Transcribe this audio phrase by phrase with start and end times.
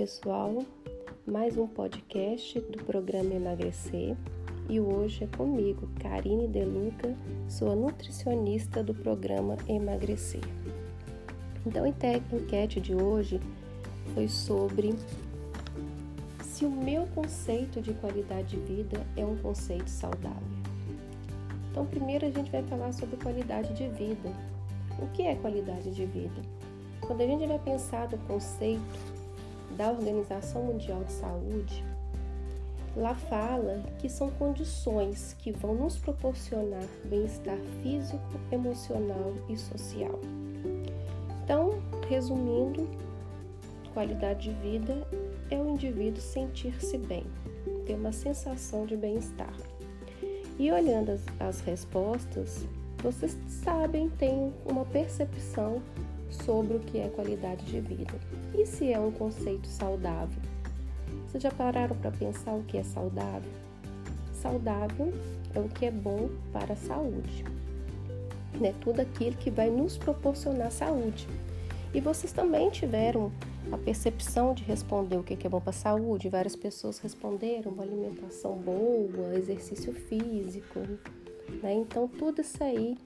[0.00, 0.64] pessoal,
[1.26, 4.16] mais um podcast do programa Emagrecer
[4.66, 7.14] e hoje é comigo, Karine Deluca,
[7.46, 10.40] sou a nutricionista do programa Emagrecer.
[11.66, 13.42] Então, a enquete de hoje
[14.14, 14.94] foi sobre
[16.44, 20.48] se o meu conceito de qualidade de vida é um conceito saudável.
[21.70, 24.32] Então, primeiro a gente vai falar sobre qualidade de vida.
[24.98, 26.40] O que é qualidade de vida?
[27.02, 29.19] Quando a gente vai pensar no conceito
[29.76, 31.84] da Organização Mundial de Saúde,
[32.96, 38.20] lá fala que são condições que vão nos proporcionar bem-estar físico,
[38.50, 40.18] emocional e social.
[41.44, 42.88] Então, resumindo,
[43.92, 45.06] qualidade de vida
[45.50, 47.24] é o indivíduo sentir-se bem,
[47.86, 49.54] ter uma sensação de bem-estar.
[50.58, 52.66] E olhando as, as respostas,
[53.02, 55.82] vocês sabem, têm uma percepção
[56.30, 58.14] sobre o que é qualidade de vida.
[58.56, 60.40] E se é um conceito saudável?
[61.26, 63.50] Vocês já pararam para pensar o que é saudável?
[64.32, 65.12] Saudável
[65.54, 67.44] é o que é bom para a saúde.
[68.60, 68.74] Né?
[68.80, 71.28] Tudo aquilo que vai nos proporcionar saúde.
[71.92, 73.32] E vocês também tiveram
[73.72, 76.28] a percepção de responder o que é bom para a saúde.
[76.28, 80.80] Várias pessoas responderam uma alimentação boa, exercício físico.
[81.62, 81.74] Né?
[81.74, 82.96] Então, tudo isso aí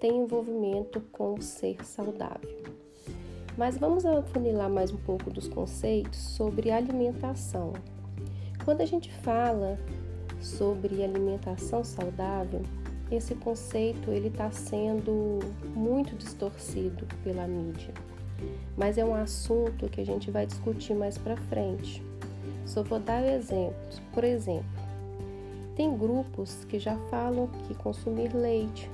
[0.00, 2.62] tem envolvimento com o ser saudável.
[3.56, 7.72] Mas vamos afunilar mais um pouco dos conceitos sobre alimentação.
[8.64, 9.76] Quando a gente fala
[10.40, 12.62] sobre alimentação saudável,
[13.10, 15.40] esse conceito ele está sendo
[15.74, 17.92] muito distorcido pela mídia,
[18.76, 22.04] mas é um assunto que a gente vai discutir mais para frente.
[22.64, 24.00] Só vou dar exemplos.
[24.12, 24.64] Por exemplo,
[25.74, 28.88] tem grupos que já falam que consumir leite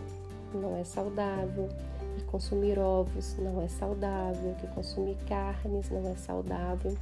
[0.57, 1.69] não é saudável,
[2.17, 6.97] que consumir ovos não é saudável, que consumir carnes não é saudável.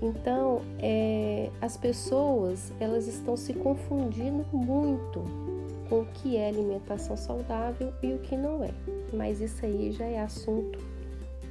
[0.00, 5.22] Então, é, as pessoas elas estão se confundindo muito
[5.88, 8.70] com o que é alimentação saudável e o que não é.
[9.12, 10.78] Mas isso aí já é assunto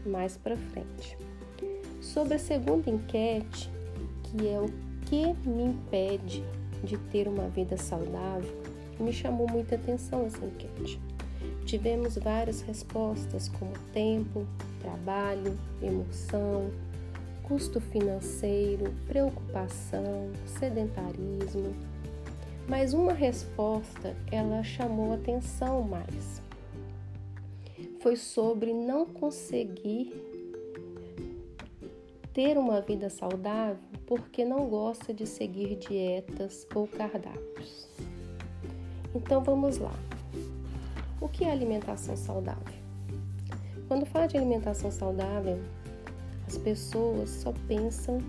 [0.05, 1.17] mais para frente.
[2.01, 3.71] Sobre a segunda enquete,
[4.23, 4.65] que é o
[5.05, 6.43] que me impede
[6.83, 8.51] de ter uma vida saudável,
[9.01, 10.99] me chamou muita atenção essa enquete.
[11.65, 14.45] Tivemos várias respostas como tempo,
[14.81, 16.71] trabalho, emoção,
[17.43, 21.75] custo financeiro, preocupação, sedentarismo.
[22.67, 26.41] Mas uma resposta ela chamou atenção mais.
[27.99, 30.13] Foi sobre não conseguir
[32.33, 37.90] ter uma vida saudável porque não gosta de seguir dietas ou cardápios.
[39.13, 39.93] Então vamos lá.
[41.19, 42.81] O que é alimentação saudável?
[43.87, 45.59] Quando fala de alimentação saudável,
[46.47, 48.19] as pessoas só pensam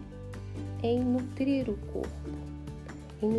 [0.82, 2.08] em nutrir o corpo,
[3.22, 3.30] em,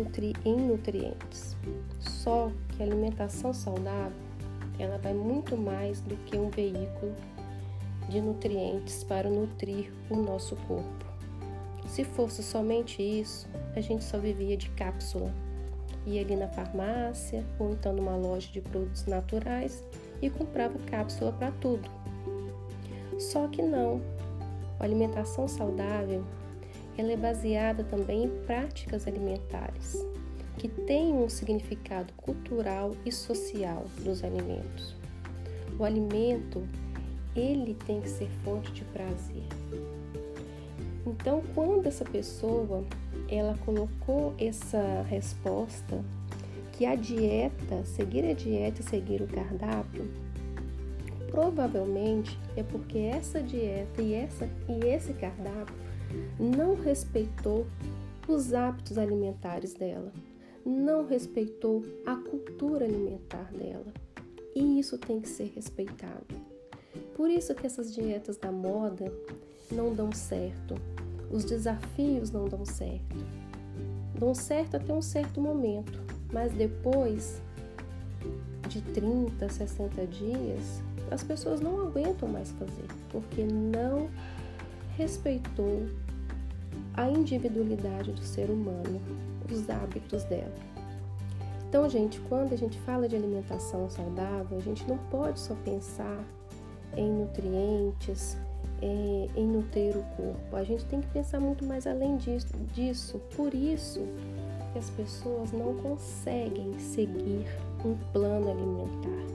[0.44, 1.54] em nutrientes.
[2.00, 4.16] Só que a alimentação saudável,
[4.78, 7.14] ela vai muito mais do que um veículo
[8.08, 11.04] de nutrientes para nutrir o nosso corpo.
[11.86, 13.46] Se fosse somente isso,
[13.76, 15.32] a gente só vivia de cápsula
[16.06, 19.84] ia ali na farmácia ou então numa loja de produtos naturais
[20.20, 21.88] e comprava cápsula para tudo.
[23.18, 24.00] Só que não.
[24.80, 26.24] A alimentação saudável
[26.96, 30.04] ela é baseada também em práticas alimentares
[30.58, 34.94] que têm um significado cultural e social dos alimentos.
[35.78, 36.62] O alimento
[37.34, 39.42] ele tem que ser fonte de prazer.
[41.06, 42.84] Então, quando essa pessoa
[43.34, 46.04] ela colocou essa resposta
[46.72, 50.08] que a dieta, seguir a dieta e seguir o cardápio,
[51.30, 55.74] provavelmente é porque essa dieta e, essa, e esse cardápio
[56.38, 57.66] não respeitou
[58.26, 60.12] os hábitos alimentares dela,
[60.64, 63.92] não respeitou a cultura alimentar dela.
[64.54, 66.34] E isso tem que ser respeitado.
[67.16, 69.12] Por isso que essas dietas da moda
[69.70, 70.74] não dão certo,
[71.34, 73.16] os desafios não dão certo.
[74.18, 76.00] Dão certo até um certo momento,
[76.32, 77.42] mas depois
[78.68, 84.08] de 30, 60 dias, as pessoas não aguentam mais fazer, porque não
[84.96, 85.88] respeitou
[86.94, 89.00] a individualidade do ser humano,
[89.50, 90.54] os hábitos dela.
[91.68, 96.24] Então, gente, quando a gente fala de alimentação saudável, a gente não pode só pensar
[96.96, 98.36] em nutrientes,
[98.82, 100.56] é, em nutrir o corpo.
[100.56, 103.18] A gente tem que pensar muito mais além disso.
[103.36, 104.00] Por isso
[104.72, 107.46] que as pessoas não conseguem seguir
[107.84, 109.32] um plano alimentar,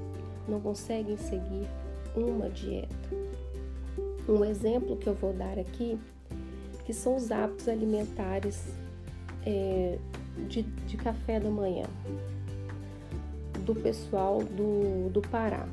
[0.47, 1.68] não conseguem seguir
[2.15, 2.95] uma dieta.
[4.27, 6.00] Um exemplo que eu vou dar aqui
[6.86, 8.65] que são os hábitos alimentares
[9.45, 10.00] é,
[10.47, 11.86] de, de café da manhã
[13.63, 15.68] do pessoal do, do Pará.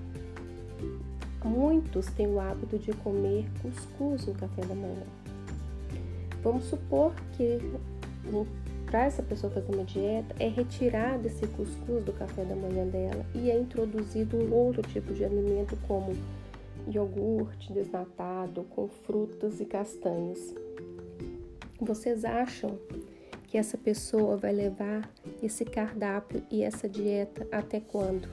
[1.47, 5.07] Muitos têm o hábito de comer cuscuz no café da manhã.
[6.43, 7.61] Vamos supor que
[8.87, 13.25] para essa pessoa fazer uma dieta é retirado esse cuscuz do café da manhã dela
[13.33, 16.13] e é introduzido um outro tipo de alimento como
[16.89, 20.53] iogurte desnatado com frutas e castanhas.
[21.81, 22.77] Vocês acham
[23.47, 25.09] que essa pessoa vai levar
[25.41, 28.29] esse cardápio e essa dieta até quando?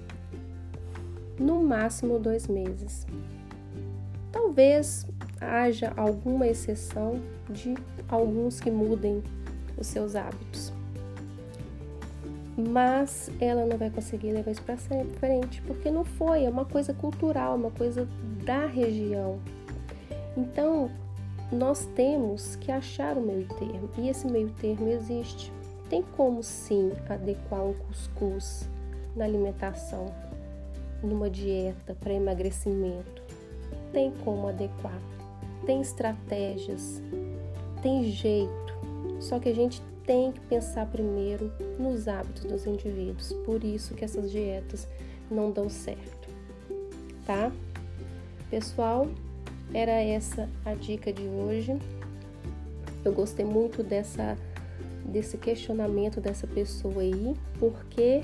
[1.40, 3.08] No máximo dois meses.
[4.32, 5.06] Talvez
[5.40, 7.20] haja alguma exceção
[7.50, 7.76] de
[8.08, 9.24] alguns que mudem
[9.78, 10.72] os seus hábitos.
[12.56, 16.94] Mas ela não vai conseguir levar isso para frente, porque não foi, é uma coisa
[16.94, 18.08] cultural, uma coisa
[18.46, 19.40] da região.
[20.38, 20.90] Então,
[21.52, 25.52] nós temos que achar o meio termo, e esse meio termo existe.
[25.90, 28.70] Tem como sim adequar um cuscuz
[29.16, 30.14] na alimentação,
[31.04, 33.22] numa dieta para emagrecimento.
[33.92, 35.00] Tem como adequar.
[35.66, 37.02] Tem estratégias,
[37.82, 38.52] tem jeito.
[39.20, 43.34] Só que a gente tem que pensar primeiro nos hábitos dos indivíduos.
[43.46, 44.88] Por isso que essas dietas
[45.32, 46.28] não dão certo,
[47.26, 47.52] tá?
[48.50, 49.08] Pessoal,
[49.74, 51.78] era essa a dica de hoje.
[53.04, 54.38] Eu gostei muito dessa
[55.06, 58.22] desse questionamento dessa pessoa aí, porque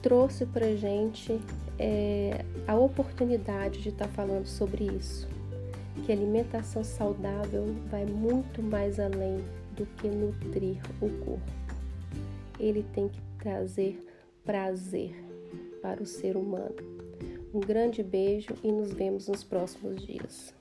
[0.00, 1.40] trouxe pra gente
[1.78, 5.28] é, a oportunidade de estar tá falando sobre isso.
[6.04, 9.44] Que alimentação saudável vai muito mais além
[9.76, 11.52] do que nutrir o corpo.
[12.58, 14.04] Ele tem que trazer
[14.44, 15.14] prazer
[15.80, 16.74] para o ser humano.
[17.54, 20.54] Um grande beijo e nos vemos nos próximos dias.